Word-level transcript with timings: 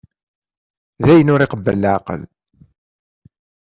D 1.05 1.07
ayen 1.13 1.31
ur 1.33 1.41
iqebbel 1.41 1.77
leεqel. 1.83 2.21